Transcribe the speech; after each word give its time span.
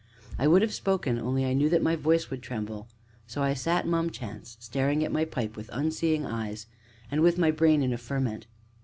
I 0.39 0.47
would 0.47 0.63
have 0.63 0.73
spoken, 0.73 1.19
only 1.19 1.45
I 1.45 1.53
knew 1.53 1.69
that 1.69 1.83
my 1.83 1.95
voice 1.95 2.31
would 2.31 2.41
tremble, 2.41 2.87
and 2.89 2.89
so 3.31 3.43
I 3.43 3.53
sat 3.53 3.85
mum 3.85 4.09
chance, 4.09 4.57
staring 4.59 5.03
at 5.05 5.11
my 5.11 5.25
pipe 5.25 5.55
with 5.55 5.69
unseeing 5.71 6.25
eyes, 6.25 6.65
and 7.11 7.21
with 7.21 7.37
my 7.37 7.51
brain 7.51 7.83
in 7.83 7.93
a 7.93 7.99
ferment. 7.99 8.47